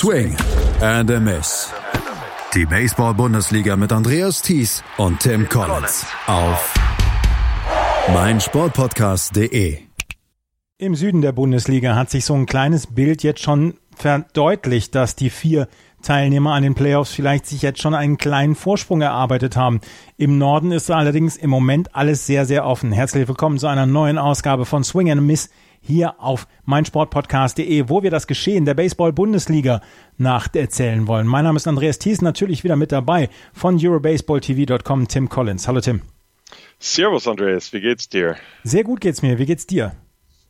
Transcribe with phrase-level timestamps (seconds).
[0.00, 0.34] Swing
[0.80, 1.70] and a Miss.
[2.54, 6.72] Die Baseball-Bundesliga mit Andreas Thies und Tim Collins auf
[8.10, 9.76] meinsportpodcast.de.
[10.78, 15.28] Im Süden der Bundesliga hat sich so ein kleines Bild jetzt schon verdeutlicht, dass die
[15.28, 15.68] vier
[16.02, 19.82] Teilnehmer an den Playoffs vielleicht sich jetzt schon einen kleinen Vorsprung erarbeitet haben.
[20.16, 22.90] Im Norden ist allerdings im Moment alles sehr, sehr offen.
[22.90, 25.50] Herzlich willkommen zu einer neuen Ausgabe von Swing and Miss
[25.80, 29.80] hier auf meinsportpodcast.de, wo wir das Geschehen der Baseball-Bundesliga
[30.18, 31.26] nacherzählen wollen.
[31.26, 35.66] Mein Name ist Andreas Thies, natürlich wieder mit dabei von EuroBaseballTV.com, Tim Collins.
[35.66, 36.02] Hallo Tim.
[36.78, 38.36] Servus Andreas, wie geht's dir?
[38.64, 39.38] Sehr gut geht's mir.
[39.38, 39.92] Wie geht's dir?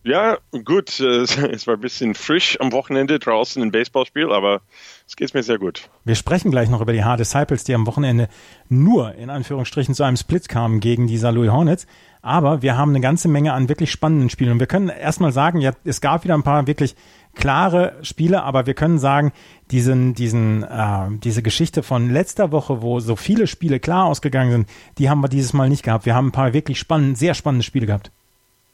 [0.03, 0.99] Ja, gut.
[1.01, 4.61] Es war ein bisschen frisch am Wochenende draußen im Baseballspiel, aber
[5.07, 5.91] es geht mir sehr gut.
[6.05, 8.29] Wir sprechen gleich noch über die Hard Disciples, die am Wochenende
[8.69, 11.87] nur in Anführungsstrichen zu einem Split kamen gegen die Louis Hornets.
[12.23, 14.53] Aber wir haben eine ganze Menge an wirklich spannenden Spielen.
[14.53, 16.95] Und wir können erstmal sagen, ja, es gab wieder ein paar wirklich
[17.35, 19.33] klare Spiele, aber wir können sagen,
[19.71, 24.69] diesen, diesen, äh, diese Geschichte von letzter Woche, wo so viele Spiele klar ausgegangen sind,
[24.99, 26.07] die haben wir dieses Mal nicht gehabt.
[26.07, 28.11] Wir haben ein paar wirklich spannende, sehr spannende Spiele gehabt.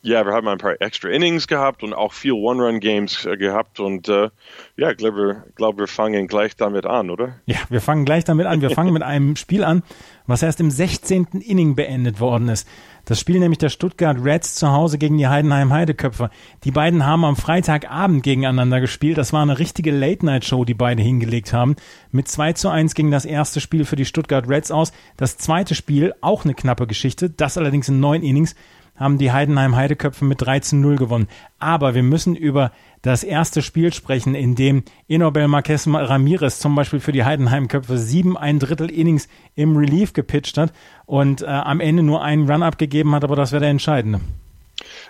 [0.06, 4.08] Ja, wir haben ein paar extra Innings gehabt und auch viel One-Run-Games äh, gehabt und
[4.08, 4.30] äh,
[4.76, 7.40] ja, ich glaube, glaub, wir fangen gleich damit an, oder?
[7.46, 8.60] Ja, wir fangen gleich damit an.
[8.60, 9.82] Wir fangen mit einem Spiel an,
[10.28, 11.26] was erst im 16.
[11.40, 12.68] Inning beendet worden ist.
[13.04, 16.30] Das Spiel nämlich der Stuttgart Reds zu Hause gegen die Heidenheim Heideköpfe.
[16.62, 19.18] Die beiden haben am Freitagabend gegeneinander gespielt.
[19.18, 21.74] Das war eine richtige Late-Night-Show, die beide hingelegt haben.
[22.12, 24.92] Mit 2 zu 1 ging das erste Spiel für die Stuttgart Reds aus.
[25.16, 28.54] Das zweite Spiel, auch eine knappe Geschichte, das allerdings in neun Innings
[28.98, 31.28] haben die Heidenheim Heideköpfe mit 13-0 gewonnen.
[31.58, 32.72] Aber wir müssen über
[33.02, 38.36] das erste Spiel sprechen, in dem Inobel Marquez Ramirez zum Beispiel für die Heidenheim-Köpfe sieben
[38.36, 40.72] ein Drittel Innings im Relief gepitcht hat
[41.04, 44.20] und äh, am Ende nur einen Run abgegeben hat, aber das wäre der entscheidende.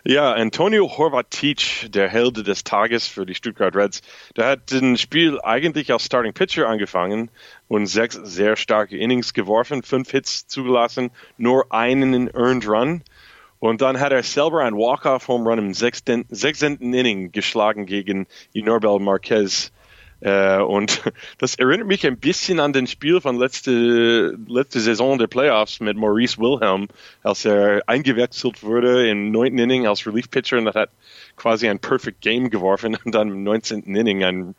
[0.04, 4.02] Ja, Antonio Horvatic, der Held des Tages für die Stuttgart Reds,
[4.36, 7.30] der hat das Spiel eigentlich als Starting Pitcher angefangen
[7.66, 13.02] und sechs sehr starke Innings geworfen, fünf Hits zugelassen, nur einen Earned Run.
[13.66, 19.00] Und dann hat er selber einen Walk-Off-Home Run im sechsten, sechsten Inning geschlagen gegen Inorbel
[19.00, 19.72] Marquez.
[20.20, 21.02] Äh, und
[21.38, 25.96] das erinnert mich ein bisschen an den Spiel von letzte, letzte Saison der Playoffs mit
[25.96, 26.86] Maurice Wilhelm,
[27.24, 30.90] als er eingewechselt wurde im neunten Inning als Relief-Pitcher und hat
[31.34, 33.82] quasi ein Perfect Game geworfen und dann im 19.
[33.82, 34.54] Inning ein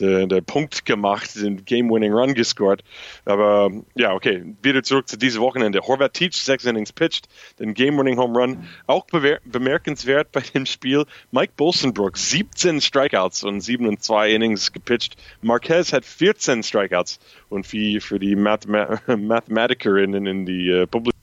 [0.00, 2.82] der, der Punkt gemacht, den Game-Winning Run gescored.
[3.24, 5.80] Aber ja, okay, wieder zurück zu diesem Wochenende.
[5.80, 7.28] Horvath Teach, sechs Innings pitched,
[7.58, 8.68] den Game-Winning Home Run.
[8.86, 15.16] Auch bemerkenswert bei dem Spiel, Mike Bolsenbrook, 17 Strikeouts und 7 und 2 Innings gepitcht.
[15.42, 21.14] Marquez hat 14 Strikeouts und wie für die Mathema Mathematikerinnen in die uh, Publik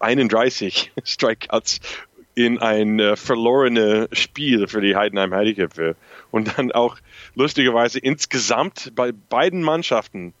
[0.00, 1.80] 31 Strikeouts
[2.34, 5.96] in ein äh, verlorenes Spiel für die Heidenheim Heideköpfe.
[6.30, 6.96] Und dann auch
[7.34, 10.34] lustigerweise insgesamt bei beiden Mannschaften,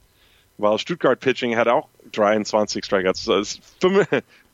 [0.58, 3.58] weil Stuttgart Pitching hat auch 23 Strikeouts, also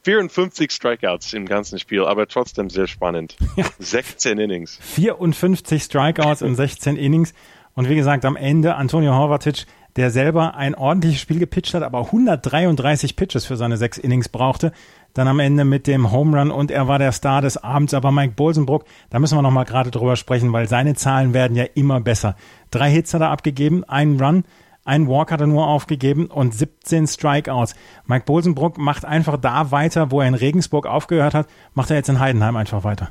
[0.02, 3.36] 54 Strikeouts im ganzen Spiel, aber trotzdem sehr spannend.
[3.78, 4.78] 16 Innings.
[4.82, 7.34] 54 Strikeouts in 16 Innings.
[7.74, 12.06] Und wie gesagt, am Ende Antonio Horvatic der selber ein ordentliches Spiel gepitcht hat, aber
[12.06, 14.72] 133 Pitches für seine sechs Innings brauchte.
[15.14, 17.94] Dann am Ende mit dem Home Run und er war der Star des Abends.
[17.94, 21.64] Aber Mike Bolsenbrook, da müssen wir nochmal gerade drüber sprechen, weil seine Zahlen werden ja
[21.74, 22.36] immer besser.
[22.70, 24.44] Drei Hits hat er abgegeben, einen Run,
[24.84, 27.74] einen Walk hat er nur aufgegeben und 17 Strikeouts.
[28.06, 32.08] Mike Bolsenbrook macht einfach da weiter, wo er in Regensburg aufgehört hat, macht er jetzt
[32.08, 33.10] in Heidenheim einfach weiter.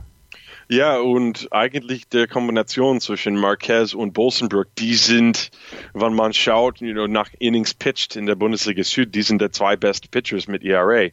[0.72, 5.50] Ja, und eigentlich der Kombination zwischen Marquez und Bolsenbrook, die sind,
[5.96, 9.52] wenn man schaut, you know, nach Innings pitched in der Bundesliga Süd, die sind der
[9.52, 11.08] zwei best Pitchers mit ERA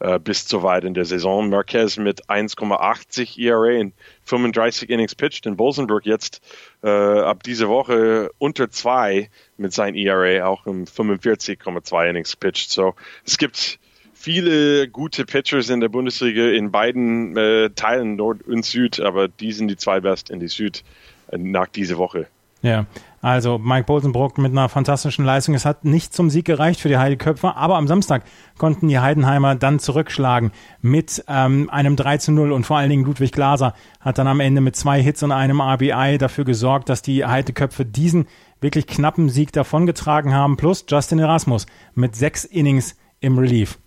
[0.00, 1.50] äh, bis zu weit in der Saison.
[1.50, 3.92] Marquez mit 1,80 ERA in
[4.24, 6.40] 35 Innings pitched und Bolsenbrook jetzt
[6.82, 12.70] äh, ab dieser Woche unter zwei mit seinem ERA auch im 45,2 Innings pitched.
[12.70, 12.94] So,
[13.26, 13.78] es gibt
[14.22, 19.52] viele gute Pitchers in der Bundesliga in beiden äh, Teilen, Nord und Süd, aber die
[19.52, 20.84] sind die zwei besten in die Süd
[21.28, 22.28] äh, nach dieser Woche.
[22.62, 22.86] Ja,
[23.20, 25.56] also Mike Bolsenbrook mit einer fantastischen Leistung.
[25.56, 28.22] Es hat nicht zum Sieg gereicht für die Heideköpfer, aber am Samstag
[28.56, 33.04] konnten die Heidenheimer dann zurückschlagen mit ähm, einem 3 zu 0 und vor allen Dingen
[33.04, 37.02] Ludwig Glaser hat dann am Ende mit zwei Hits und einem RBI dafür gesorgt, dass
[37.02, 38.26] die Heideköpfe diesen
[38.60, 43.78] wirklich knappen Sieg davongetragen haben, plus Justin Erasmus mit sechs Innings im Relief.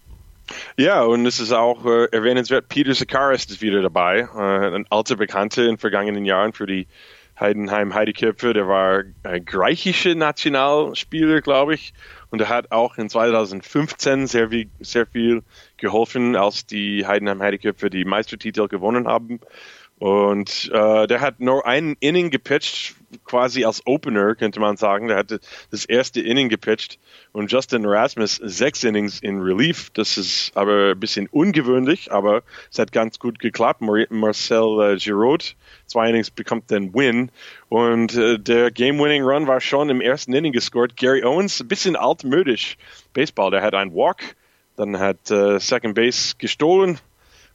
[0.78, 5.16] Ja, und es ist auch äh, erwähnenswert, Peter Sakaris ist wieder dabei, äh, ein alter
[5.16, 6.88] Bekannter in vergangenen Jahren für die
[7.40, 8.54] Heidenheim Heideköpfe.
[8.54, 11.94] Der war ein griechischer Nationalspieler, glaube ich,
[12.30, 15.44] und er hat auch in 2015 sehr viel, sehr viel
[15.78, 19.40] geholfen, als die Heidenheim Heideköpfe die Meistertitel gewonnen haben.
[19.98, 25.08] Und äh, der hat nur einen Inning gepitcht, quasi als Opener, könnte man sagen.
[25.08, 25.40] Der hatte
[25.72, 27.00] das erste Inning gepitcht
[27.32, 29.90] und Justin Erasmus sechs Innings in Relief.
[29.92, 33.82] Das ist aber ein bisschen ungewöhnlich, aber es hat ganz gut geklappt.
[33.82, 37.32] Marcel äh, Giraud, zwei Innings bekommt den Win
[37.70, 40.98] und äh, der Game-Winning-Run war schon im ersten Inning gescored.
[40.98, 42.78] Gary Owens, ein bisschen altmodisch
[43.14, 43.52] Baseball.
[43.52, 44.36] Der hat einen Walk,
[44.76, 47.00] dann hat äh, Second Base gestohlen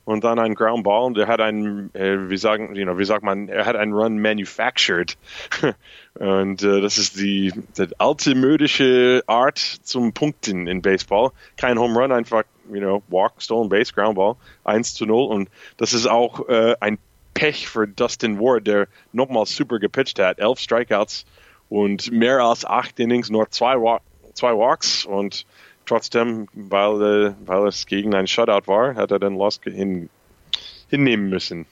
[0.05, 3.05] und dann ein Ground Ball und er hat einen, äh, wie sagen, you know, wie
[3.05, 5.17] sagt man, er hat einen Run manufactured.
[6.15, 11.31] und äh, das ist die, die alte modische Art zum Punkten in Baseball.
[11.57, 15.51] Kein Home Run, einfach, you know, Walk, Stolen Base, Ground Ball, 1 zu 0 und
[15.77, 16.99] das ist auch äh, ein
[17.35, 20.39] Pech für Dustin Ward, der nochmal super gepitcht hat.
[20.39, 21.25] Elf Strikeouts
[21.69, 23.77] und mehr als acht Innings, nur zwei,
[24.35, 25.47] zwei Walks und
[25.91, 30.09] trotzdem, weil, äh, weil es gegen ein Shutout war, hat er den Loss hin,
[30.89, 31.67] hinnehmen müssen.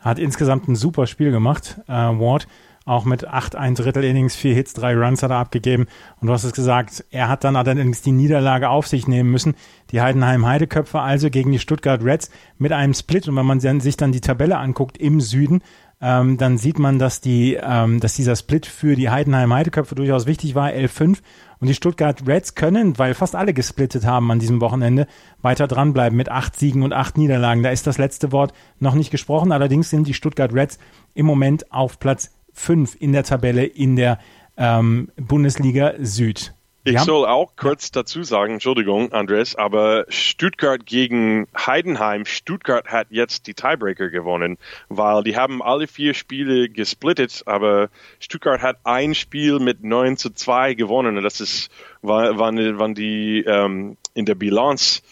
[0.00, 2.46] Hat insgesamt ein super Spiel gemacht, äh, Ward.
[2.84, 5.86] Auch mit acht ein Drittel Innings, vier Hits, drei Runs hat er abgegeben.
[6.20, 9.56] Und du hast es gesagt, er hat dann allerdings die Niederlage auf sich nehmen müssen.
[9.90, 13.26] Die Heidenheim Heideköpfe also gegen die Stuttgart Reds mit einem Split.
[13.26, 15.62] Und wenn man sich dann die Tabelle anguckt im Süden,
[16.00, 20.26] ähm, dann sieht man, dass die, ähm, dass dieser Split für die Heidenheim Heideköpfe durchaus
[20.26, 21.18] wichtig war, 11-5.
[21.58, 25.06] Und die Stuttgart Reds können, weil fast alle gesplittet haben an diesem Wochenende,
[25.40, 27.62] weiter dranbleiben mit acht Siegen und acht Niederlagen.
[27.62, 29.52] Da ist das letzte Wort noch nicht gesprochen.
[29.52, 30.78] Allerdings sind die Stuttgart Reds
[31.14, 34.18] im Moment auf Platz fünf in der Tabelle in der
[34.58, 36.55] ähm, Bundesliga Süd.
[36.86, 43.48] Ich soll auch kurz dazu sagen, Entschuldigung, Andres, aber Stuttgart gegen Heidenheim, Stuttgart hat jetzt
[43.48, 44.56] die Tiebreaker gewonnen,
[44.88, 47.90] weil die haben alle vier Spiele gesplittet, aber
[48.20, 51.70] Stuttgart hat ein Spiel mit 9 zu 2 gewonnen und das ist,
[52.02, 55.02] wann, wann die ähm, in der Bilanz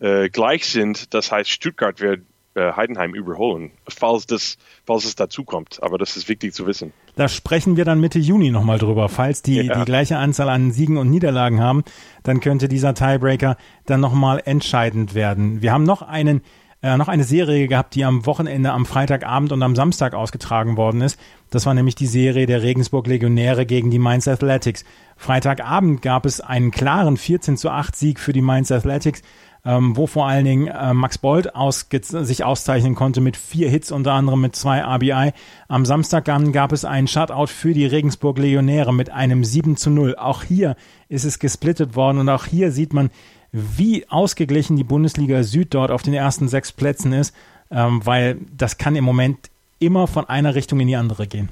[0.00, 1.14] äh, gleich sind.
[1.14, 2.22] Das heißt, Stuttgart wird
[2.54, 5.82] äh, Heidenheim überholen, falls, das, falls es dazu kommt.
[5.82, 6.92] Aber das ist wichtig zu wissen.
[7.16, 9.08] Da sprechen wir dann Mitte Juni nochmal drüber.
[9.08, 9.78] Falls die ja.
[9.78, 11.84] die gleiche Anzahl an Siegen und Niederlagen haben,
[12.22, 13.56] dann könnte dieser Tiebreaker
[13.86, 15.62] dann nochmal entscheidend werden.
[15.62, 16.42] Wir haben noch einen
[16.82, 21.02] äh, noch eine Serie gehabt, die am Wochenende, am Freitagabend und am Samstag ausgetragen worden
[21.02, 21.20] ist.
[21.50, 24.84] Das war nämlich die Serie der Regensburg Legionäre gegen die Mainz Athletics.
[25.16, 29.20] Freitagabend gab es einen klaren 14 zu 8 Sieg für die Mainz Athletics
[29.64, 31.50] ähm, wo vor allen Dingen äh, Max Bold
[31.90, 35.32] sich auszeichnen konnte mit vier Hits, unter anderem mit zwei RBI.
[35.68, 39.90] Am Samstag dann gab es einen Shutout für die Regensburg Legionäre mit einem 7 zu
[39.90, 40.16] 0.
[40.16, 40.76] Auch hier
[41.08, 43.10] ist es gesplittet worden und auch hier sieht man,
[43.52, 47.34] wie ausgeglichen die Bundesliga Süd dort auf den ersten sechs Plätzen ist,
[47.70, 51.48] ähm, weil das kann im Moment immer von einer Richtung in die andere gehen.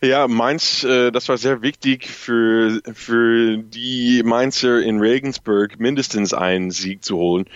[0.00, 6.70] Ja, Mainz, äh, das war sehr wichtig für, für die Mainzer in Regensburg mindestens einen
[6.70, 7.46] Sieg zu holen.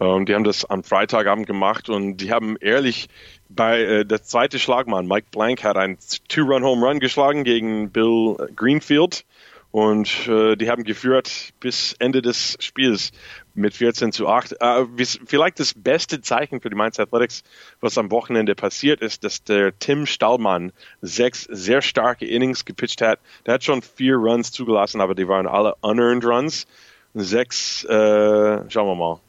[0.00, 3.08] Ähm, die haben das am Freitagabend gemacht und die haben ehrlich
[3.48, 5.98] bei äh, der zweite Schlagmann, Mike Blank, hat einen
[6.28, 9.24] Two-Run-Home-Run geschlagen gegen Bill Greenfield
[9.70, 13.12] und äh, die haben geführt bis Ende des Spiels
[13.58, 14.56] mit 14 zu 8.
[14.60, 14.84] Äh,
[15.26, 17.42] vielleicht das beste Zeichen für die Mainz Athletics,
[17.80, 20.72] was am Wochenende passiert ist, dass der Tim Stallmann
[21.02, 23.18] sechs sehr starke Innings gepitcht hat.
[23.46, 26.66] Der hat schon vier Runs zugelassen, aber die waren alle unearned Runs.
[27.14, 29.20] Sechs, äh, schauen wir mal.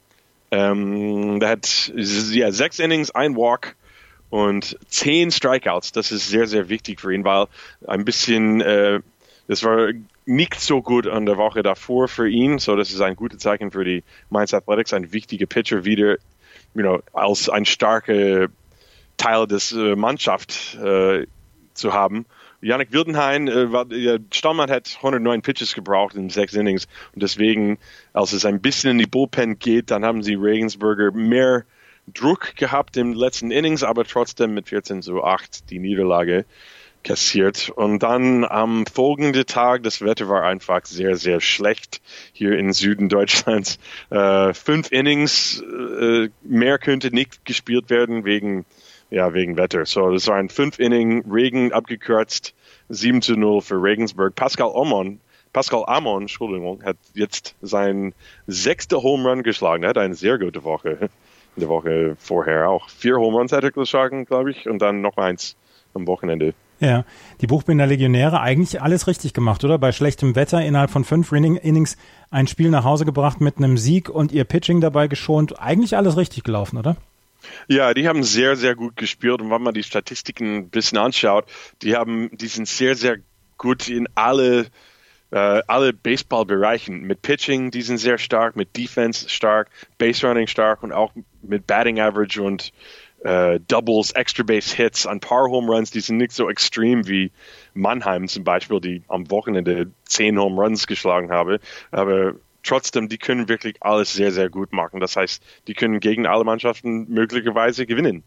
[0.52, 3.76] Ähm, der hat ja, sechs Innings, ein Walk
[4.30, 5.92] und zehn Strikeouts.
[5.92, 7.48] Das ist sehr, sehr wichtig für ihn, weil
[7.88, 9.00] ein bisschen, äh,
[9.48, 9.90] das war
[10.30, 12.60] nicht so gut an der Woche davor für ihn.
[12.60, 16.18] So, das ist ein gutes Zeichen für die Mainz Athletics, ein wichtiger Pitcher wieder,
[16.76, 18.48] you know, als ein starker
[19.18, 21.26] Teil des äh, Mannschaft äh,
[21.74, 22.26] zu haben.
[22.62, 27.78] Janik Wildenhain, äh, Stammmann hat 109 Pitches gebraucht in sechs Innings und deswegen,
[28.14, 31.64] als es ein bisschen in die Bullpen geht, dann haben sie Regensburger mehr
[32.14, 36.46] Druck gehabt im letzten Innings, aber trotzdem mit 14 zu 8 die Niederlage
[37.04, 37.70] kassiert.
[37.70, 42.02] Und dann am folgenden Tag, das Wetter war einfach sehr, sehr schlecht
[42.34, 43.80] hier im Süden Deutschlands.
[44.10, 48.66] Äh, fünf Innings, äh, mehr könnte nicht gespielt werden wegen,
[49.10, 49.86] ja, wegen Wetter.
[49.86, 52.54] So, das war ein fünf Inning Regen abgekürzt,
[52.90, 54.36] 7 zu 0 für Regensburg.
[54.36, 55.20] Pascal Amon,
[55.54, 58.14] Pascal Amon, Entschuldigung, hat jetzt sein
[58.46, 59.84] sechster Home Run geschlagen.
[59.84, 61.10] Er hat eine sehr gute Woche.
[61.56, 62.90] In der Woche vorher auch.
[62.90, 65.58] Vier Home Runs hat er geschlagen, glaube ich, und dann noch eins
[65.94, 66.54] am Wochenende.
[66.80, 67.04] Ja,
[67.42, 69.78] die Buchbinder Legionäre eigentlich alles richtig gemacht, oder?
[69.78, 71.98] Bei schlechtem Wetter innerhalb von fünf Innings
[72.32, 75.60] ein Spiel nach Hause gebracht mit einem Sieg und ihr Pitching dabei geschont.
[75.60, 76.96] Eigentlich alles richtig gelaufen, oder?
[77.68, 81.46] Ja, die haben sehr, sehr gut gespielt und wenn man die Statistiken ein bisschen anschaut,
[81.82, 83.18] die haben, die sind sehr, sehr
[83.58, 84.68] gut in alle
[85.32, 87.02] äh, alle Baseballbereichen.
[87.02, 91.68] Mit Pitching, die sind sehr stark, mit Defense stark, Base Running stark und auch mit
[91.68, 92.72] Batting Average und
[93.24, 97.32] äh, Doubles, Extra Base Hits, ein paar Home Runs, die sind nicht so extrem wie
[97.74, 101.60] Mannheim zum Beispiel, die am Wochenende zehn Home Runs geschlagen habe.
[101.92, 102.34] Aber
[102.64, 105.00] trotzdem, die können wirklich alles sehr, sehr gut machen.
[105.00, 108.24] Das heißt, die können gegen alle Mannschaften möglicherweise gewinnen.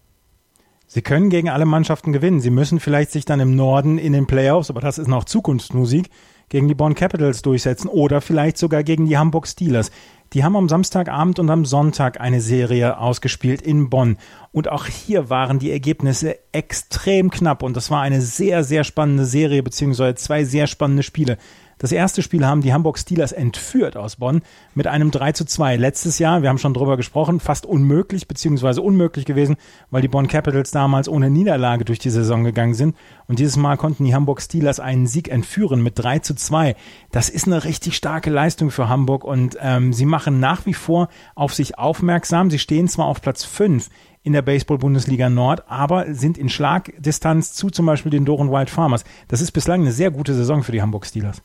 [0.87, 2.41] Sie können gegen alle Mannschaften gewinnen.
[2.41, 6.11] Sie müssen vielleicht sich dann im Norden in den Playoffs, aber das ist noch Zukunftsmusik,
[6.53, 9.91] gegen die Bonn Capitals durchsetzen oder vielleicht sogar gegen die Hamburg Steelers.
[10.35, 14.19] Die haben am Samstagabend und am Sonntag eine Serie ausgespielt in Bonn.
[14.53, 17.63] Und auch hier waren die Ergebnisse extrem knapp.
[17.63, 21.39] Und das war eine sehr, sehr spannende Serie, beziehungsweise zwei sehr spannende Spiele.
[21.83, 25.75] Das erste Spiel haben die Hamburg Steelers entführt aus Bonn mit einem 3 zu 2.
[25.79, 29.57] Letztes Jahr, wir haben schon drüber gesprochen, fast unmöglich beziehungsweise unmöglich gewesen,
[29.91, 32.95] weil die Bonn Capitals damals ohne Niederlage durch die Saison gegangen sind.
[33.27, 36.77] Und dieses Mal konnten die Hamburg Steelers einen Sieg entführen mit 3 zu 2.
[37.11, 41.09] Das ist eine richtig starke Leistung für Hamburg und ähm, sie machen nach wie vor
[41.35, 42.49] auf sich aufmerksam.
[42.49, 43.89] Sie stehen zwar auf Platz 5
[44.23, 49.03] in der Baseball-Bundesliga Nord, aber sind in Schlagdistanz zu zum Beispiel den Doren Wild Farmers.
[49.27, 51.43] Das ist bislang eine sehr gute Saison für die Hamburg Steelers.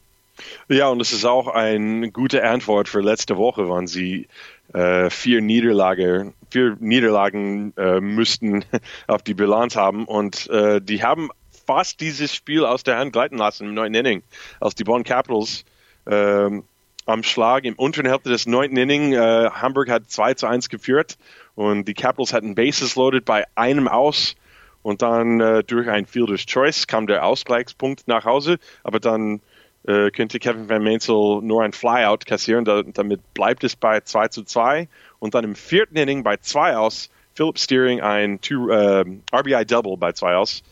[0.70, 4.28] Ja, und es ist auch eine gute Antwort für letzte Woche, wann sie
[4.74, 8.66] äh, vier Niederlage, vier Niederlagen äh, müssten
[9.08, 11.30] auf die Bilanz haben und äh, die haben
[11.66, 14.24] fast dieses Spiel aus der Hand gleiten lassen im neunten Inning,
[14.60, 15.66] als die Bonn Capitals
[16.06, 16.64] ähm,
[17.06, 19.14] am Schlag im unteren Hälfte des neunten Inning.
[19.14, 21.18] Äh, Hamburg hat 2 zu 1 geführt
[21.56, 24.36] und die Capitals hatten Bases loaded bei einem aus.
[24.84, 29.42] Und dann äh, durch ein Fielder's Choice kam der Ausgleichspunkt nach Hause, aber dann
[29.86, 32.66] äh, könnte Kevin Van Mainzel nur ein Flyout kassieren.
[32.66, 34.88] Da, damit bleibt es bei 2 zu 2.
[35.20, 39.98] Und dann im vierten Inning bei 2 aus Philip Steering ein two, äh, RBI Double
[39.98, 40.64] bei 2 aus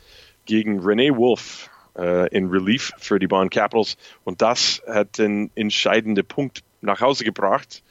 [0.45, 3.97] gegen Rene Wolf äh, in Relief für die Bonn Capitals.
[4.23, 7.83] Und das hat den entscheidenden Punkt nach Hause gebracht.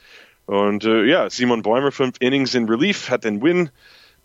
[0.45, 3.69] Und äh, ja, Simon Bäumer, fünf Innings in Relief, hat den Win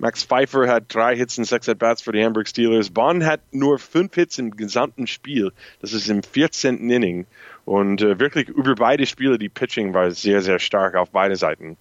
[0.00, 2.88] Max Pfeiffer hat drei Hits und sechs At-Bats für die Hamburg Steelers.
[2.88, 5.52] Bonn hat nur fünf Hits im gesamten Spiel.
[5.82, 6.88] Das ist im 14.
[6.88, 7.26] Inning.
[7.66, 11.76] Und äh, wirklich über beide Spiele, die Pitching war sehr, sehr stark auf beide Seiten.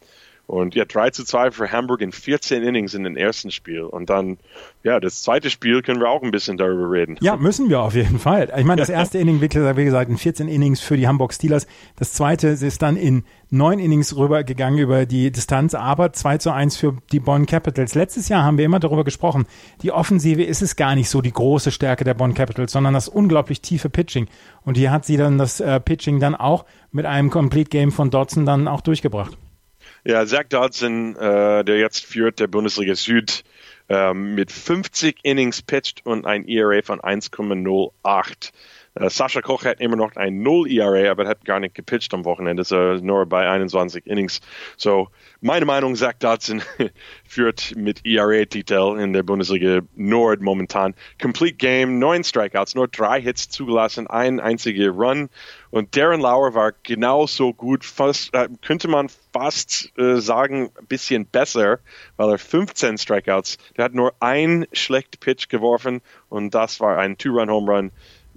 [0.50, 3.84] Und ja, 3 zu 2 für Hamburg in 14 Innings in den ersten Spiel.
[3.84, 4.39] Und dann,
[4.82, 7.18] ja, das zweite Spiel können wir auch ein bisschen darüber reden.
[7.22, 8.51] Ja, müssen wir auf jeden Fall.
[8.58, 11.68] Ich meine, das erste Inning, wie gesagt, in 14 Innings für die Hamburg Steelers.
[11.98, 16.77] Das zweite ist dann in neun Innings rübergegangen über die Distanz, aber 2 zu 1
[16.77, 17.94] für die Bonn Capitals.
[17.94, 19.46] Letztes Jahr haben wir immer darüber gesprochen,
[19.84, 23.08] die Offensive ist es gar nicht so die große Stärke der Bonn Capitals, sondern das
[23.08, 24.25] unglaublich tiefe Pitching.
[24.65, 28.10] Und hier hat sie dann das äh, Pitching dann auch mit einem Complete Game von
[28.10, 29.38] Dodson dann auch durchgebracht.
[30.03, 33.44] Ja, Zach Dodson, äh, der jetzt führt der Bundesliga Süd
[33.89, 38.51] äh, mit 50 Innings pitched und ein ERA von 1,08.
[39.00, 42.25] Äh, Sascha Koch hat immer noch ein 0 ERA, aber hat gar nicht gepitcht am
[42.25, 44.41] Wochenende, so nur bei 21 Innings.
[44.77, 45.08] So,
[45.41, 46.62] meine Meinung, Zach Dodson
[47.25, 50.96] führt mit ERA-Titel in der Bundesliga Nord momentan.
[51.22, 55.29] Complete Game, neun Strikeouts, nur drei Hits zugelassen, ein einziger Run.
[55.72, 61.25] Und Darren Lauer war genauso gut, fast, äh, könnte man fast äh, sagen, ein bisschen
[61.25, 61.79] besser,
[62.18, 67.18] weil er 15 Strikeouts, der hat nur ein schlecht Pitch geworfen und das war ein
[67.18, 67.91] Two-Run-Home-Run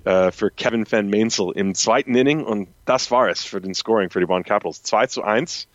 [0.04, 4.11] äh, für Kevin Van Mainzel im zweiten Inning und das war es für den Scoring
[4.11, 4.82] für die Bonn Capitals.
[4.82, 5.68] 2 zu 1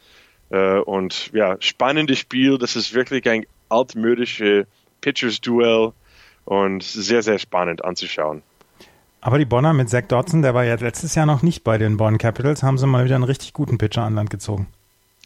[0.49, 2.57] äh, und ja, spannendes Spiel.
[2.57, 4.65] Das ist wirklich ein altmodisches
[5.01, 5.91] Pitchers-Duell
[6.45, 8.43] und sehr, sehr spannend anzuschauen.
[9.21, 11.97] Aber die Bonner mit Zach Dodson, der war ja letztes Jahr noch nicht bei den
[11.97, 14.67] Bonn Capitals, haben sie mal wieder einen richtig guten Pitcher an Land gezogen.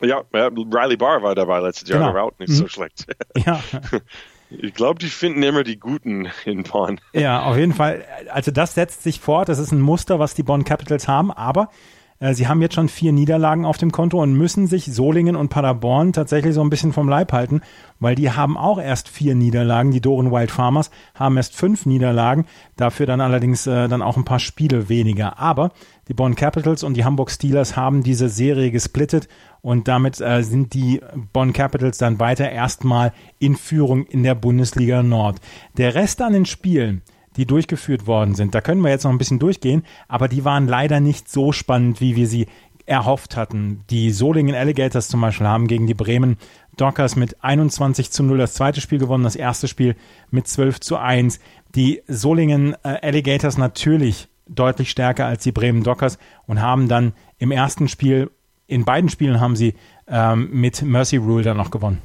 [0.02, 2.12] Ja, Riley Barr war dabei letztes Jahr, genau.
[2.12, 2.56] der war auch nicht mhm.
[2.56, 3.06] so schlecht.
[3.36, 3.62] Ja.
[4.60, 7.00] Ich glaube, die finden immer die Guten in Bonn.
[7.14, 8.04] Ja, auf jeden Fall.
[8.30, 9.50] Also das setzt sich fort.
[9.50, 11.32] Das ist ein Muster, was die Bonn Capitals haben.
[11.32, 11.70] Aber
[12.34, 16.14] sie haben jetzt schon vier Niederlagen auf dem Konto und müssen sich Solingen und Paderborn
[16.14, 17.62] tatsächlich so ein bisschen vom Leib halten,
[18.00, 19.90] weil die haben auch erst vier Niederlagen.
[19.90, 22.46] Die Doren Wild Farmers haben erst fünf Niederlagen,
[22.78, 25.40] dafür dann allerdings äh, dann auch ein paar Spiele weniger.
[25.40, 25.72] Aber
[26.08, 29.28] die Bonn Capitals und die Hamburg Steelers haben diese Serie gesplittet
[29.62, 31.02] und damit äh, sind die
[31.34, 35.40] Bonn Capitals dann weiter erstmal in Führung in der Bundesliga Nord.
[35.78, 37.02] Der Rest an den Spielen,
[37.38, 38.54] die durchgeführt worden sind.
[38.56, 42.02] Da können wir jetzt noch ein bisschen durchgehen, aber die waren leider nicht so spannend,
[42.02, 42.48] wie wir sie
[42.86, 43.82] erhofft hatten.
[43.90, 46.38] Die Solingen Alligators zum Beispiel haben gegen die Bremen
[46.78, 49.96] Dockers mit 21 zu 0 das zweite Spiel gewonnen, das erste Spiel
[50.30, 51.40] mit 12 zu 1.
[51.76, 57.52] Die Solingen äh, Alligators natürlich deutlich stärker als die Bremen Dockers und haben dann im
[57.52, 58.32] ersten Spiel,
[58.68, 59.76] in beiden Spielen haben sie
[60.08, 62.02] ähm, mit Mercy Rule dann noch gewonnen.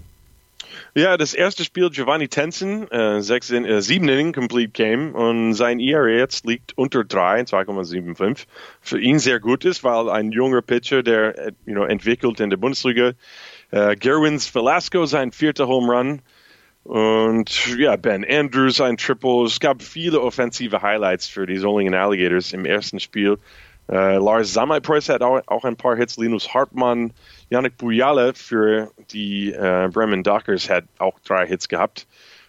[0.94, 5.54] Ja, das erste Spiel Giovanni Tensen, äh, sechs in, äh, sieben Inning Complete Game und
[5.54, 8.46] sein ERA jetzt liegt unter drei, 2,75.
[8.80, 12.50] Für ihn sehr gut ist, weil ein junger Pitcher, der äh, you know, entwickelt in
[12.50, 13.12] der Bundesliga.
[13.70, 16.22] Äh, Gerwins Velasco sein vierter Home Run
[16.84, 19.44] Und ja, Ben Andrews ein Triple.
[19.44, 23.38] Es gab viele offensive Highlights für die Solingen Alligators im ersten Spiel.
[23.88, 26.16] Äh, Lars Samaipreis hat auch, auch, ein paar Hits.
[26.16, 27.12] Linus Hartmann,
[27.50, 32.06] Yannick Bujale für die äh, Bremen Dockers hat auch drei Hits gehabt.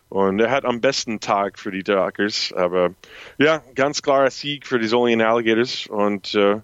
[0.10, 2.54] Und er hat am besten Tag für die Dockers.
[2.54, 2.92] Aber
[3.38, 5.88] ja, ganz klarer Sieg für die Solingen Alligators.
[5.88, 6.62] Und äh,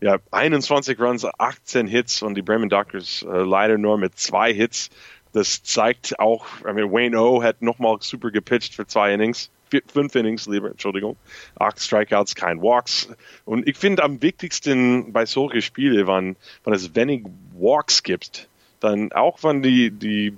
[0.00, 4.90] ja, 21 Runs, 18 Hits und die Bremen Dockers äh, leider nur mit zwei Hits.
[5.32, 9.50] Das zeigt auch, I mean, Wayne O hat nochmal super gepitcht für zwei Innings
[9.92, 11.16] fünf Innings lieber, Entschuldigung,
[11.56, 13.08] acht Strikeouts, kein Walks.
[13.44, 17.24] Und ich finde am wichtigsten bei solchen Spielen, wenn, wenn es wenig
[17.54, 18.48] Walks gibt,
[18.80, 20.36] dann auch wenn die, die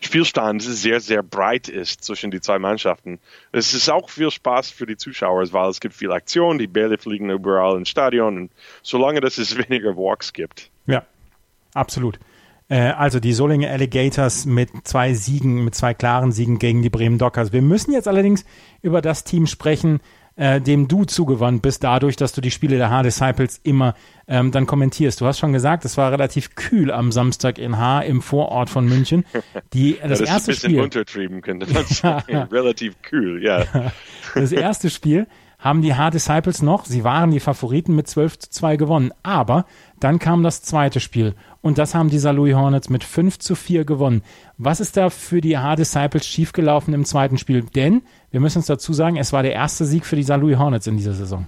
[0.00, 3.18] Spielstand sehr, sehr breit ist zwischen die zwei Mannschaften.
[3.52, 6.98] Es ist auch viel Spaß für die Zuschauer, weil es gibt viel Aktion, die Bälle
[6.98, 8.50] fliegen überall im Stadion und
[8.82, 10.70] solange dass es weniger Walks gibt.
[10.86, 11.04] Ja,
[11.74, 12.18] absolut.
[12.68, 17.18] Äh, also die Solinger Alligators mit zwei Siegen, mit zwei klaren Siegen gegen die Bremen
[17.18, 17.52] Dockers.
[17.52, 18.44] Wir müssen jetzt allerdings
[18.82, 20.00] über das Team sprechen,
[20.36, 23.94] äh, dem du zugewandt bist, dadurch, dass du die Spiele der H-Disciples immer
[24.28, 25.20] ähm, dann kommentierst.
[25.20, 28.86] Du hast schon gesagt, es war relativ kühl am Samstag in H im Vorort von
[28.86, 29.24] München.
[29.72, 32.36] Die, das, ja, das erste ist ein bisschen Spiel, untertrieben, könnte man sagen.
[32.52, 33.64] relativ kühl, ja.
[34.34, 35.26] das erste Spiel
[35.58, 39.12] haben die H-Disciples noch, sie waren die Favoriten mit 12 zu 2 gewonnen.
[39.24, 39.66] Aber
[40.00, 43.84] dann kam das zweite Spiel und das haben die Louis Hornets mit 5 zu 4
[43.84, 44.22] gewonnen.
[44.56, 47.62] Was ist da für die H-Disciples schiefgelaufen im zweiten Spiel?
[47.62, 50.86] Denn, wir müssen uns dazu sagen, es war der erste Sieg für die Louis Hornets
[50.86, 51.46] in dieser Saison.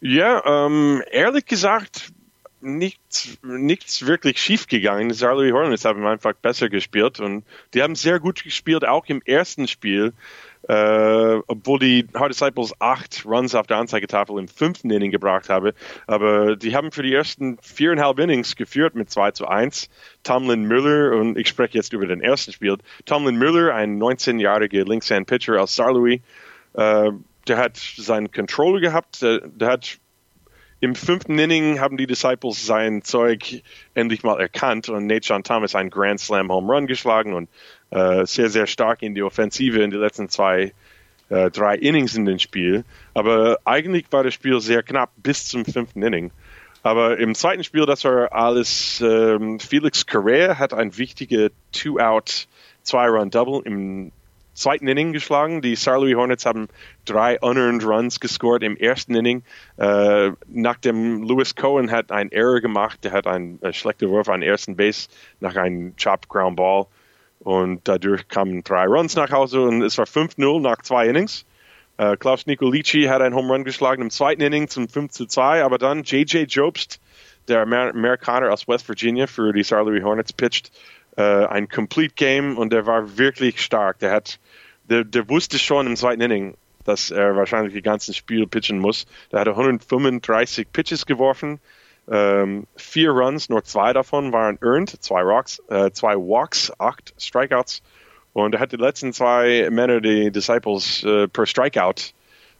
[0.00, 2.12] Ja, ähm, ehrlich gesagt,
[2.60, 5.10] nichts, nichts wirklich schief gegangen.
[5.10, 9.22] Die Louis Hornets haben einfach besser gespielt und die haben sehr gut gespielt, auch im
[9.22, 10.12] ersten Spiel.
[10.68, 15.72] Äh, obwohl die Hard Disciples acht Runs auf der Anzeigetafel im fünften Inning gebracht haben.
[16.06, 19.88] Aber die haben für die ersten viereinhalb Innings geführt mit 2 zu 1.
[20.22, 22.76] Tomlin Müller, und ich spreche jetzt über den ersten Spiel,
[23.06, 26.20] Tomlin Müller, ein 19-jähriger Linkshand-Pitcher aus Saarlouis,
[26.74, 27.10] äh,
[27.48, 29.98] der hat seinen Controller gehabt, der, der hat
[30.80, 33.62] im fünften Inning haben die Disciples sein Zeug
[33.94, 37.50] endlich mal erkannt und Nate John Thomas einen Grand Slam Home Run geschlagen und
[37.90, 40.72] äh, sehr, sehr stark in die Offensive in den letzten zwei,
[41.28, 42.84] äh, drei Innings in dem Spiel.
[43.12, 46.30] Aber eigentlich war das Spiel sehr knapp bis zum fünften Inning.
[46.82, 52.48] Aber im zweiten Spiel, das war alles, ähm, Felix Correa hat ein wichtiger Two-Out,
[52.84, 54.12] Zwei-Run-Double im
[54.60, 55.62] zweiten Inning geschlagen.
[55.62, 56.68] Die Louis Hornets haben
[57.04, 59.42] drei unearned Runs gescored im ersten Inning.
[59.78, 64.42] Äh, nachdem Lewis Cohen hat einen Error gemacht, der hat einen äh, schlechten Wurf an
[64.42, 65.08] ersten Base
[65.40, 66.86] nach einem Chop Ground Ball.
[67.40, 71.46] Und dadurch kamen drei Runs nach Hause und es war 5-0 nach zwei Innings.
[71.96, 75.78] Äh, Klaus Nicolici hat einen Home Run geschlagen im zweiten Inning zum 5 2, aber
[75.78, 76.50] dann J.J.
[76.50, 77.00] Jobst,
[77.48, 80.70] der Amer Amerikaner aus West Virginia für die Louis Hornets pitcht,
[81.16, 83.98] äh, ein Complete Game und der war wirklich stark.
[83.98, 84.38] Der hat,
[84.90, 89.06] der, der wusste schon im zweiten Inning, dass er wahrscheinlich die ganzen Spiel pitchen muss.
[89.32, 91.60] Der hatte 135 Pitches geworfen,
[92.10, 97.82] ähm, vier Runs, nur zwei davon waren earned, zwei, Rocks, äh, zwei Walks, acht Strikeouts.
[98.32, 102.12] Und er hat die letzten zwei Männer, die Disciples, äh, per Strikeout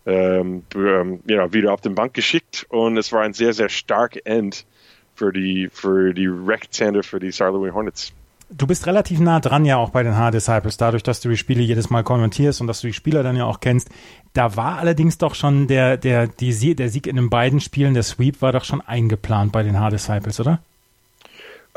[0.07, 2.66] ähm, ähm, know, wieder auf den Bank geschickt.
[2.69, 4.66] Und es war ein sehr, sehr stark End
[5.14, 8.12] für die, für die Rechtshänder, für die Louis Hornets.
[8.53, 11.63] Du bist relativ nah dran ja auch bei den H-Disciples, dadurch, dass du die Spiele
[11.63, 13.91] jedes Mal kommentierst und dass du die Spieler dann ja auch kennst.
[14.33, 18.03] Da war allerdings doch schon der, der, die, der Sieg in den beiden Spielen, der
[18.03, 20.61] Sweep, war doch schon eingeplant bei den H-Disciples, oder?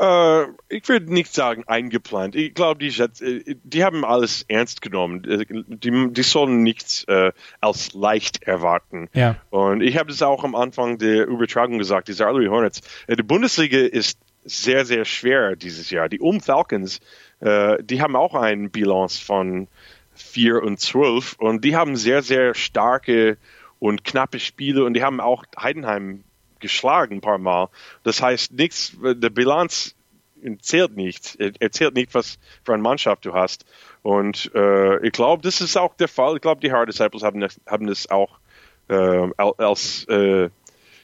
[0.00, 2.34] Uh, ich würde nicht sagen eingeplant.
[2.34, 5.22] Ich glaube, die, äh, die haben alles ernst genommen.
[5.24, 9.08] Äh, die, die sollen nichts äh, als leicht erwarten.
[9.14, 9.36] Ja.
[9.50, 12.80] Und ich habe es auch am Anfang der Übertragung gesagt, die Louis Hornets.
[13.08, 16.08] Die Bundesliga ist sehr, sehr schwer dieses Jahr.
[16.08, 17.00] Die Um Falcons,
[17.40, 19.68] äh, die haben auch eine Bilanz von
[20.14, 23.36] 4 und 12 und die haben sehr, sehr starke
[23.78, 26.24] und knappe Spiele und die haben auch Heidenheim
[26.60, 27.68] geschlagen ein paar Mal.
[28.04, 29.94] Das heißt, nichts, der Bilanz
[30.60, 31.36] zählt nicht.
[31.38, 33.64] Er zählt nicht, was für eine Mannschaft du hast.
[34.02, 36.36] Und äh, ich glaube, das ist auch der Fall.
[36.36, 38.38] Ich glaube, die Hard Disciples haben das, haben das auch
[38.88, 40.50] äh, als äh,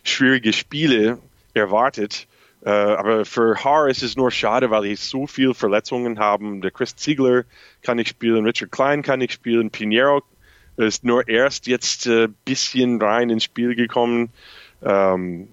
[0.02, 1.18] schwierige Spiele
[1.54, 2.26] erwartet.
[2.64, 6.60] Äh, aber für Haar ist es nur schade, weil die so viele Verletzungen haben.
[6.60, 7.44] Der Chris Ziegler
[7.82, 10.22] kann nicht spielen, Richard Klein kann nicht spielen, Pinheiro
[10.76, 14.30] ist nur erst jetzt ein äh, bisschen rein ins Spiel gekommen.
[14.82, 15.48] Ähm,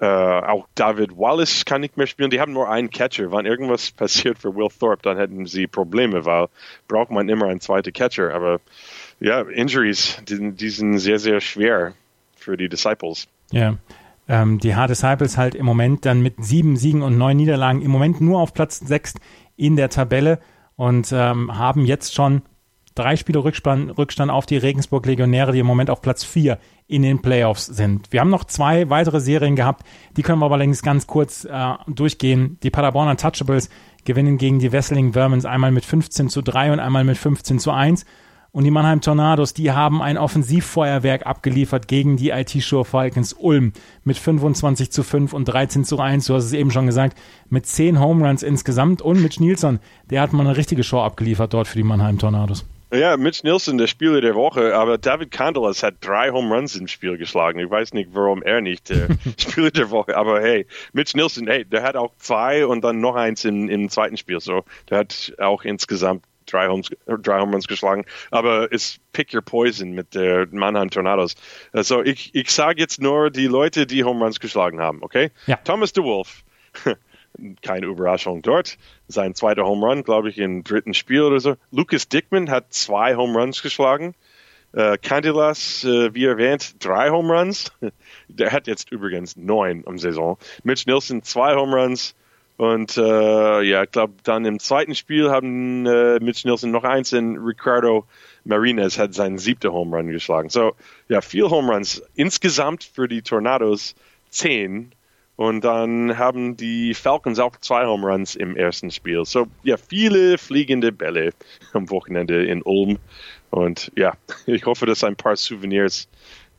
[0.00, 2.30] äh, auch David Wallace kann nicht mehr spielen.
[2.30, 3.32] Die haben nur einen Catcher.
[3.32, 6.48] Wenn irgendwas passiert für Will Thorpe, dann hätten sie Probleme, weil
[6.88, 8.34] braucht man immer einen zweiten Catcher.
[8.34, 8.60] Aber
[9.20, 11.94] ja, Injuries, die, die sind sehr, sehr schwer
[12.36, 13.26] für die Disciples.
[13.50, 13.76] Ja.
[14.28, 17.90] Ähm, die Hard Disciples halt im Moment dann mit sieben Siegen und neun Niederlagen im
[17.90, 19.14] Moment nur auf Platz sechs
[19.56, 20.38] in der Tabelle.
[20.76, 22.42] und ähm, haben jetzt schon
[22.94, 27.02] drei Spiele Rückstand, Rückstand auf die Regensburg Legionäre, die im Moment auf Platz vier in
[27.02, 28.12] den Playoffs sind.
[28.12, 29.84] Wir haben noch zwei weitere Serien gehabt,
[30.16, 32.58] die können wir aber längst ganz kurz äh, durchgehen.
[32.62, 33.70] Die Paderborn Untouchables
[34.04, 37.70] gewinnen gegen die Wesseling Vermins einmal mit 15 zu 3 und einmal mit 15 zu
[37.70, 38.04] 1.
[38.54, 43.72] Und die Mannheim Tornados, die haben ein Offensivfeuerwerk abgeliefert gegen die IT-Show Falcons Ulm
[44.04, 46.26] mit 25 zu 5 und 13 zu 1.
[46.26, 49.02] Du hast es eben schon gesagt, mit 10 Home Runs insgesamt.
[49.02, 52.64] Und Mitch Nielsen, der hat mal eine richtige Show abgeliefert dort für die Mannheim Tornados.
[52.92, 56.86] Ja, Mitch Nielsen, der Spieler der Woche, aber David Candelas hat drei Home Runs im
[56.86, 57.58] Spiel geschlagen.
[57.58, 61.64] Ich weiß nicht, warum er nicht der Spieler der Woche, aber hey, Mitch Nielsen, hey,
[61.64, 64.38] der hat auch zwei und dann noch eins im, im zweiten Spiel.
[64.38, 69.42] So, der hat auch insgesamt drei Home, drei Home Runs geschlagen, aber es pick your
[69.42, 71.34] poison mit der Mannheim Tornados.
[71.72, 75.30] Also ich, ich sage jetzt nur die Leute, die Home Runs geschlagen haben, okay?
[75.46, 75.56] Ja.
[75.56, 76.44] Thomas DeWolf,
[77.62, 78.78] keine Überraschung dort.
[79.08, 81.56] Sein zweiter Home Run, glaube ich, im dritten Spiel oder so.
[81.70, 84.14] Lucas Dickman hat zwei Home Runs geschlagen.
[84.72, 87.72] Äh, Candelas, äh, wie erwähnt, drei Home Runs.
[88.28, 90.36] Der hat jetzt übrigens neun am Saison.
[90.64, 92.14] Mitch Nielsen zwei Home Runs.
[92.56, 97.12] Und äh, ja, ich glaube, dann im zweiten Spiel haben äh, Mitch Nielsen noch eins
[97.12, 98.06] und Ricardo
[98.44, 100.50] Martinez hat seinen siebten Home Run geschlagen.
[100.50, 100.74] So,
[101.08, 102.02] ja, vier Home Runs.
[102.14, 103.96] Insgesamt für die Tornados
[104.30, 104.92] zehn.
[105.36, 109.24] Und dann haben die Falcons auch zwei Home Runs im ersten Spiel.
[109.24, 111.32] So, ja, viele fliegende Bälle
[111.72, 112.98] am Wochenende in Ulm.
[113.50, 114.14] Und ja,
[114.46, 116.08] ich hoffe, dass ein paar Souvenirs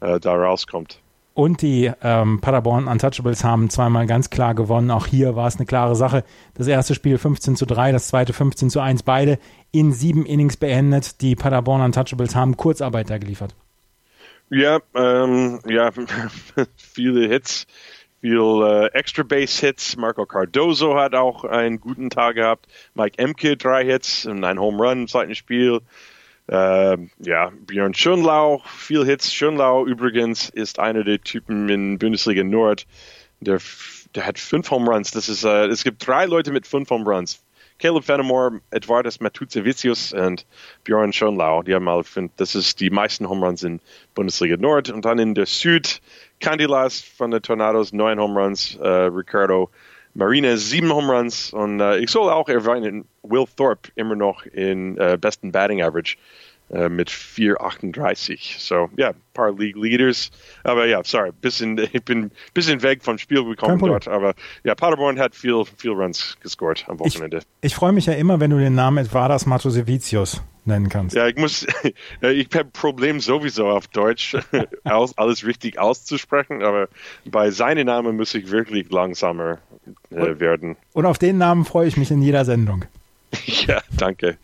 [0.01, 0.99] äh, da rauskommt.
[1.35, 4.89] Und die ähm, Paderborn Untouchables haben zweimal ganz klar gewonnen.
[4.89, 6.23] Auch hier war es eine klare Sache.
[6.53, 9.37] Das erste Spiel 15 zu 3, das zweite 15 zu 1, beide
[9.71, 11.19] in sieben Innings beendet.
[11.19, 13.53] Die Paderborn Untouchables haben Kurzarbeit da geliefert.
[14.49, 15.91] Ja, ähm, ja,
[16.77, 17.67] viele Hits,
[18.21, 19.97] viel äh, Extra Base Hits.
[19.97, 22.67] Marco Cardozo hat auch einen guten Tag gehabt.
[22.93, 25.81] Mike Emke drei Hits und ein Home Run im zweiten Spiel.
[26.47, 29.33] Äh, ja, Björn Schönlau, viel Hits.
[29.33, 32.85] Schönlau übrigens ist einer der Typen in Bundesliga Nord,
[33.39, 33.59] der,
[34.13, 35.11] der hat fünf Home Runs.
[35.11, 37.41] Das ist, äh, es gibt drei Leute mit fünf Home Runs.
[37.77, 40.45] Caleb Fenimore, Edvardas Matuzevicius und
[40.85, 41.61] Björn Schönlau.
[41.61, 42.03] Die haben mal,
[42.37, 43.81] das ist die meisten Home Runs in
[44.13, 44.89] Bundesliga Nord.
[44.89, 46.01] Und dann in der Süd,
[46.39, 48.75] Candilas von den Tornados, neun Home Runs.
[48.75, 49.71] Äh, Ricardo
[50.15, 51.53] Marines, sieben Home Runs.
[51.53, 56.15] Und äh, ich soll auch erwähnen, Will Thorpe immer noch in äh, besten Batting Average
[56.69, 58.59] äh, mit 4,38.
[58.59, 60.31] So, ja, ein paar League Leaders.
[60.63, 64.07] Aber ja, sorry, bisschen, ich bin ein bisschen weg vom Spiel gekommen dort.
[64.07, 67.37] Aber ja, Paderborn hat viel, viel Runs gescored am Wochenende.
[67.61, 71.15] Ich, ich freue mich ja immer, wenn du den Namen Edvardas Matosevicius nennen kannst.
[71.15, 71.67] Ja, ich muss,
[72.21, 74.35] ich habe Problem sowieso auf Deutsch,
[74.83, 76.87] alles richtig auszusprechen, aber
[77.25, 79.59] bei seinem Namen muss ich wirklich langsamer
[80.09, 80.75] äh, werden.
[80.93, 82.85] Und auf den Namen freue ich mich in jeder Sendung.
[83.45, 84.37] ja, danke.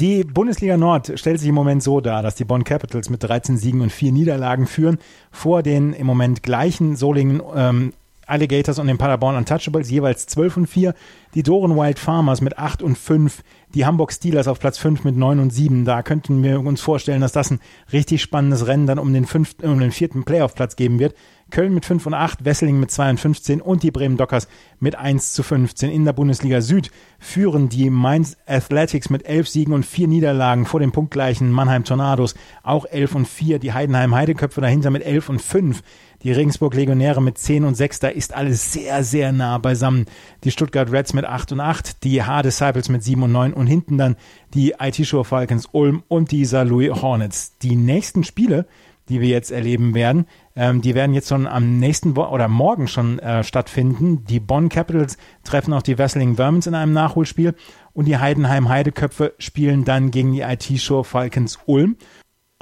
[0.00, 3.58] Die Bundesliga Nord stellt sich im Moment so dar, dass die Bonn Capitals mit 13
[3.58, 4.96] Siegen und 4 Niederlagen führen,
[5.30, 7.92] vor den im Moment gleichen Solingen ähm,
[8.30, 10.94] Alligators und den Paderborn Untouchables jeweils 12 und 4,
[11.34, 13.42] die Doren Wild Farmers mit 8 und 5,
[13.74, 15.84] die Hamburg Steelers auf Platz 5 mit 9 und 7.
[15.84, 17.60] Da könnten wir uns vorstellen, dass das ein
[17.92, 21.14] richtig spannendes Rennen dann um den, fünften, um den vierten Playoff-Platz geben wird.
[21.50, 24.94] Köln mit 5 und 8, Wesseling mit 2 und 15 und die Bremen Dockers mit
[24.94, 25.90] 1 zu 15.
[25.90, 30.80] In der Bundesliga Süd führen die Mainz Athletics mit 11 Siegen und 4 Niederlagen vor
[30.80, 33.58] dem punktgleichen Mannheim Tornados auch 11 und 4.
[33.58, 35.82] Die Heidenheim Heideköpfe dahinter mit 11 und 5
[36.22, 40.06] die Regensburg Legionäre mit 10 und 6, da ist alles sehr, sehr nah beisammen.
[40.44, 43.66] Die Stuttgart Reds mit 8 und 8, die H Disciples mit 7 und 9 und
[43.66, 44.16] hinten dann
[44.52, 47.56] die IT-Show Falcons Ulm und die Louis Hornets.
[47.58, 48.66] Die nächsten Spiele,
[49.08, 52.86] die wir jetzt erleben werden, ähm, die werden jetzt schon am nächsten Wo oder morgen
[52.86, 54.24] schon äh, stattfinden.
[54.26, 57.54] Die Bonn Capitals treffen auch die Wesseling Vermins in einem Nachholspiel
[57.92, 61.96] und die Heidenheim Heideköpfe spielen dann gegen die IT-Show Falcons Ulm.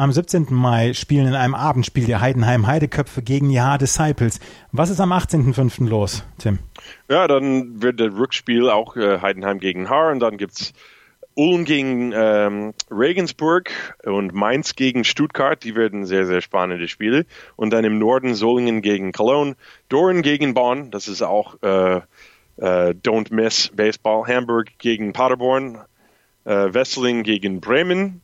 [0.00, 0.46] Am 17.
[0.50, 4.38] Mai spielen in einem Abendspiel die Heidenheim Heideköpfe gegen die H Disciples.
[4.70, 5.88] Was ist am 18.05.
[5.88, 6.60] los, Tim?
[7.10, 10.72] Ja, dann wird der Rückspiel auch äh, Heidenheim gegen Haar und dann gibt's
[11.34, 13.72] Ulm gegen ähm, Regensburg
[14.04, 15.64] und Mainz gegen Stuttgart.
[15.64, 17.26] Die werden sehr, sehr spannende Spiele.
[17.56, 19.56] Und dann im Norden Solingen gegen Cologne,
[19.88, 20.92] Doren gegen Bonn.
[20.92, 24.28] Das ist auch äh, äh, Don't Miss Baseball.
[24.28, 25.78] Hamburg gegen Paderborn,
[26.44, 28.22] äh, Wesseling gegen Bremen.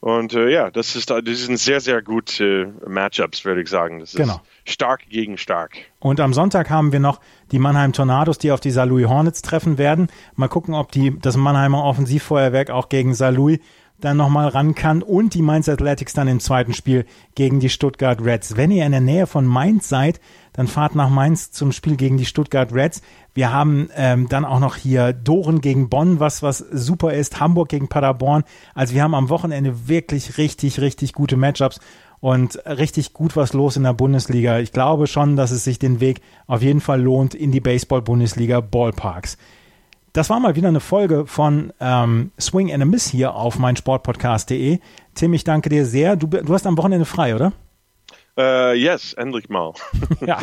[0.00, 3.98] Und äh, ja, das ist das sind sehr, sehr gute Matchups, würde ich sagen.
[3.98, 4.40] Das ist Genau.
[4.64, 5.76] stark gegen stark.
[5.98, 9.76] Und am Sonntag haben wir noch die Mannheim Tornados, die auf die Saarlouis Hornets treffen
[9.76, 10.08] werden.
[10.36, 13.58] Mal gucken, ob die, das Mannheimer Offensivfeuerwerk auch gegen Saarlouis
[14.00, 18.24] dann nochmal ran kann und die Mainz Athletics dann im zweiten Spiel gegen die Stuttgart
[18.24, 18.56] Reds.
[18.56, 20.20] Wenn ihr in der Nähe von Mainz seid,
[20.52, 23.02] dann fahrt nach Mainz zum Spiel gegen die Stuttgart Reds.
[23.34, 27.68] Wir haben ähm, dann auch noch hier Doren gegen Bonn, was was super ist, Hamburg
[27.68, 28.44] gegen Paderborn.
[28.74, 31.80] Also wir haben am Wochenende wirklich richtig, richtig gute Matchups
[32.20, 34.58] und richtig gut was los in der Bundesliga.
[34.58, 38.60] Ich glaube schon, dass es sich den Weg auf jeden Fall lohnt in die Baseball-Bundesliga
[38.60, 39.38] Ballparks.
[40.12, 44.78] Das war mal wieder eine Folge von ähm, Swing and a Miss hier auf meinsportpodcast.de.
[45.14, 46.16] Tim, ich danke dir sehr.
[46.16, 47.52] Du, du hast am Wochenende frei, oder?
[48.38, 49.72] Uh, yes, endlich mal.
[50.20, 50.38] ja,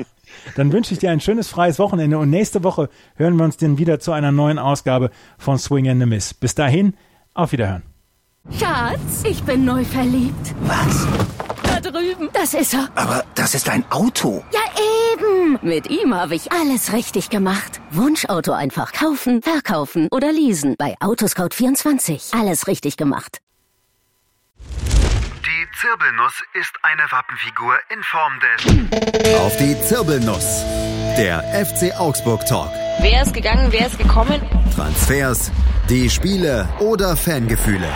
[0.57, 3.77] dann wünsche ich dir ein schönes freies Wochenende und nächste Woche hören wir uns dann
[3.77, 6.33] wieder zu einer neuen Ausgabe von Swing and a Miss.
[6.33, 6.95] Bis dahin,
[7.33, 7.83] auf Wiederhören.
[8.51, 10.53] Schatz, ich bin neu verliebt.
[10.63, 11.07] Was?
[11.63, 12.29] Da drüben.
[12.33, 12.89] Das ist er.
[12.95, 14.43] Aber das ist ein Auto.
[14.51, 14.59] Ja,
[15.61, 17.81] Mit ihm habe ich alles richtig gemacht.
[17.91, 20.75] Wunschauto einfach kaufen, verkaufen oder leasen.
[20.77, 22.39] Bei Autoscout24.
[22.39, 23.39] Alles richtig gemacht.
[24.69, 29.39] Die Zirbelnuss ist eine Wappenfigur in Form des.
[29.39, 30.63] Auf die Zirbelnuss.
[31.17, 32.69] Der FC Augsburg Talk.
[32.99, 34.41] Wer ist gegangen, wer ist gekommen?
[34.75, 35.51] Transfers,
[35.89, 37.89] die Spiele oder Fangefühle.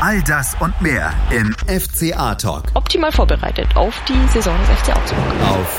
[0.00, 5.24] All das und mehr im FCA Talk Optimal vorbereitet auf die Saison des FC Augsburg.
[5.42, 5.78] auf